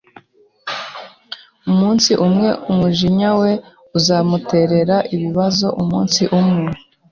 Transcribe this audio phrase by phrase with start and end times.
[1.69, 3.51] Umunsi umwe umujinya we
[3.97, 6.69] uzamutera ibibazo umunsi umwe.